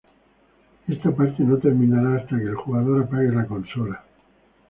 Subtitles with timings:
[0.87, 4.03] Esta parte no terminará hasta que el jugador apague la consola.